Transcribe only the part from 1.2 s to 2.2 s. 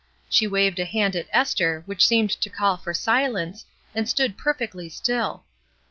Esther which